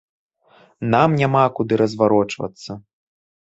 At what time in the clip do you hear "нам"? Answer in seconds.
0.95-1.19